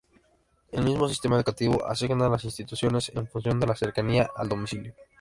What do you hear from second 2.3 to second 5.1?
instituciones en función de la cercanía al domicilio.